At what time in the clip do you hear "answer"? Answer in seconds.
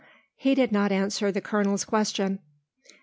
0.91-1.31